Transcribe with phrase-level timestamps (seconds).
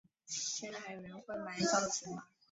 [0.25, 2.23] 现在还有人会买报纸吗？